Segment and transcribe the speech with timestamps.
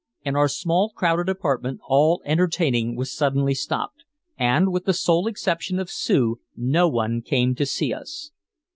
[0.25, 4.03] In our small crowded apartment all entertaining was suddenly stopped,
[4.35, 8.31] and with the sole exception of Sue no one came to see us.